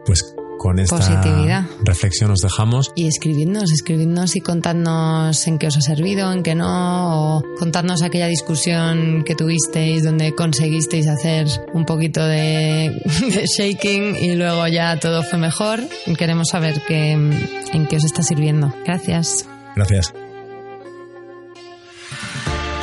Pues 0.05 0.35
con 0.59 0.77
esta 0.77 0.97
Positividad. 0.97 1.63
reflexión 1.83 2.29
nos 2.29 2.41
dejamos. 2.41 2.91
y 2.95 3.07
escribidnos, 3.07 3.71
escribidnos 3.71 4.35
y 4.35 4.41
contadnos 4.41 5.47
en 5.47 5.57
qué 5.57 5.65
os 5.65 5.77
ha 5.77 5.81
servido, 5.81 6.31
en 6.31 6.43
qué 6.43 6.53
no, 6.53 7.37
o 7.37 7.43
contadnos 7.57 8.03
aquella 8.03 8.27
discusión 8.27 9.23
que 9.25 9.33
tuvisteis 9.33 10.03
donde 10.03 10.35
conseguisteis 10.35 11.07
hacer 11.07 11.47
un 11.73 11.85
poquito 11.85 12.23
de, 12.23 12.91
de 13.33 13.45
shaking 13.47 14.15
y 14.15 14.35
luego 14.35 14.67
ya 14.67 14.99
todo 14.99 15.23
fue 15.23 15.39
mejor. 15.39 15.79
Queremos 16.15 16.49
saber 16.49 16.79
en 16.89 17.87
qué 17.89 17.95
os 17.95 18.03
está 18.05 18.21
sirviendo. 18.21 18.71
Gracias. 18.85 19.47
Gracias. 19.75 20.13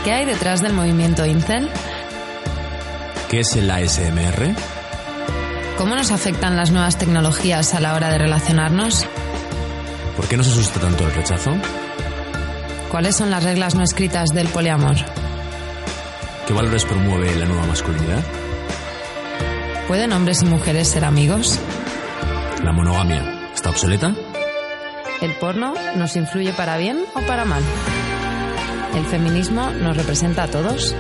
¿Qué 0.05 0.11
hay 0.13 0.25
detrás 0.25 0.63
del 0.63 0.73
movimiento 0.73 1.25
Incel? 1.27 1.69
¿Qué 3.29 3.41
es 3.41 3.57
el 3.57 3.71
ASMR? 3.71 4.55
¿Cómo 5.77 5.95
nos 5.95 6.11
afectan 6.13 6.57
las 6.57 6.71
nuevas 6.71 6.97
tecnologías 6.97 7.75
a 7.75 7.81
la 7.81 7.95
hora 7.95 8.09
de 8.09 8.17
relacionarnos? 8.17 9.05
¿Por 10.17 10.27
qué 10.29 10.39
nos 10.39 10.49
asusta 10.49 10.81
tanto 10.81 11.05
el 11.05 11.13
rechazo? 11.15 11.51
¿Cuáles 12.91 13.17
son 13.17 13.31
las 13.31 13.45
reglas 13.45 13.75
no 13.75 13.83
escritas 13.83 14.31
del 14.31 14.49
poliamor? 14.49 14.97
¿Qué 16.47 16.55
valores 16.55 16.87
promueve 16.87 17.37
la 17.37 17.45
nueva 17.45 17.67
masculinidad? 17.67 18.25
¿Pueden 19.89 20.15
hombres 20.15 20.41
y 20.41 20.47
mujeres 20.47 20.89
ser 20.89 21.05
amigos? 21.05 21.61
¿La 22.65 22.73
monogamia 22.73 23.51
está 23.55 23.69
obsoleta? 23.69 24.15
¿El 25.21 25.35
porno 25.35 25.75
nos 25.97 26.17
influye 26.17 26.55
para 26.55 26.79
bien 26.79 27.05
o 27.15 27.21
para 27.21 27.45
mal? 27.45 27.63
¿El 28.95 29.05
feminismo 29.05 29.71
nos 29.71 29.99
representa 29.99 30.45
a 30.45 30.49
todos? 30.49 30.97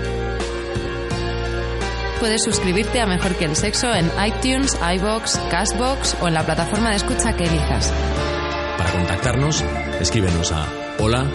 Puedes 2.20 2.42
suscribirte 2.42 3.00
a 3.00 3.06
Mejor 3.06 3.36
que 3.36 3.44
el 3.44 3.54
Sexo 3.54 3.94
en 3.94 4.10
iTunes, 4.26 4.76
iBox, 4.96 5.38
Castbox 5.50 6.16
o 6.20 6.28
en 6.28 6.34
la 6.34 6.44
plataforma 6.44 6.90
de 6.90 6.96
escucha 6.96 7.36
que 7.36 7.44
elijas. 7.44 7.92
Para 8.76 8.92
contactarnos, 8.92 9.64
escríbenos 10.00 10.52
a 10.52 10.66
hola. 10.98 11.26